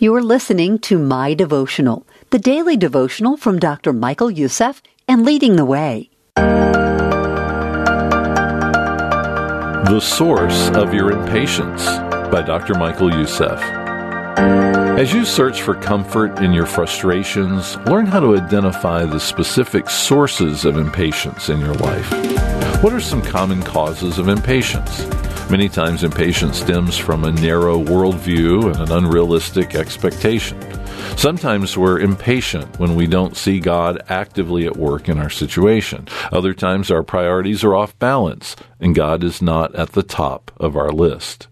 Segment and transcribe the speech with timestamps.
[0.00, 3.92] You are listening to My Devotional, the daily devotional from Dr.
[3.92, 6.10] Michael Youssef and Leading the Way.
[9.84, 12.74] The Source of Your Impatience by Dr.
[12.74, 13.60] Michael Youssef.
[14.98, 20.64] As you search for comfort in your frustrations, learn how to identify the specific sources
[20.64, 22.10] of impatience in your life.
[22.82, 25.06] What are some common causes of impatience?
[25.50, 30.60] Many times, impatience stems from a narrow worldview and an unrealistic expectation.
[31.16, 36.08] Sometimes we're impatient when we don't see God actively at work in our situation.
[36.32, 40.76] Other times, our priorities are off balance and God is not at the top of
[40.76, 41.46] our list.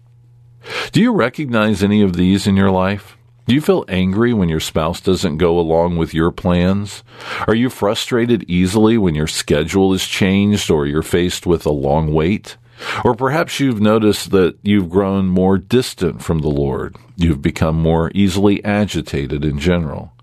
[0.91, 3.15] Do you recognize any of these in your life?
[3.45, 7.03] Do you feel angry when your spouse doesn't go along with your plans?
[7.47, 12.13] Are you frustrated easily when your schedule is changed or you're faced with a long
[12.13, 12.57] wait?
[13.03, 16.95] Or perhaps you've noticed that you've grown more distant from the Lord.
[17.15, 20.13] You've become more easily agitated in general.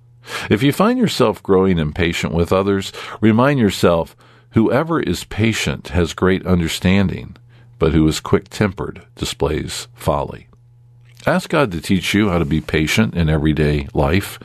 [0.50, 4.16] If you find yourself growing impatient with others, remind yourself
[4.50, 7.36] whoever is patient has great understanding,
[7.78, 10.48] but who is quick tempered displays folly.
[11.26, 14.38] Ask God to teach you how to be patient in everyday life.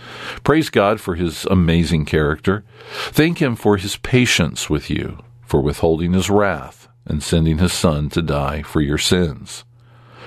[0.44, 2.66] Praise God for His amazing character.
[3.12, 8.10] Thank Him for His patience with you, for withholding His wrath and sending his son
[8.10, 9.64] to die for your sins.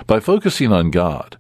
[0.07, 1.37] By focusing on God,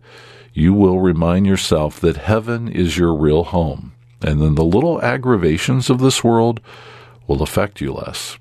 [0.52, 5.88] you will remind yourself that heaven is your real home, and then the little aggravations
[5.88, 6.60] of this world
[7.26, 8.36] will affect you less.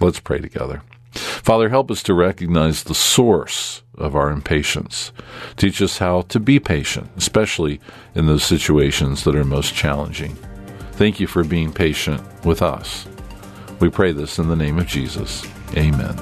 [0.00, 0.82] Let's pray together.
[1.12, 5.12] Father, help us to recognize the source of our impatience.
[5.56, 7.80] Teach us how to be patient, especially
[8.14, 10.36] in those situations that are most challenging.
[10.92, 13.06] Thank you for being patient with us.
[13.80, 15.44] We pray this in the name of Jesus.
[15.76, 16.18] Amen.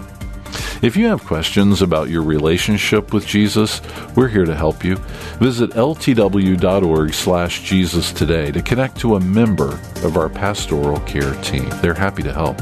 [0.81, 3.81] If you have questions about your relationship with Jesus,
[4.15, 4.95] we're here to help you.
[5.41, 11.69] Visit ltw.org slash Jesus today to connect to a member of our pastoral care team.
[11.83, 12.59] They're happy to help.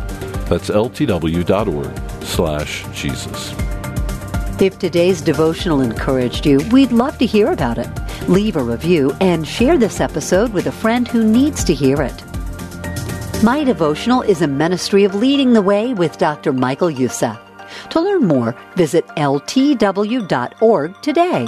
[0.49, 3.55] That's ltw.org slash Jesus.
[4.59, 7.89] If today's devotional encouraged you, we'd love to hear about it.
[8.31, 12.36] Leave a review and share this episode with a friend who needs to hear it.
[13.43, 16.55] My Devotional is a ministry of leading the way with Dr.
[16.55, 17.39] Michael Youssef.
[17.91, 21.47] To learn more, visit ltw.org today.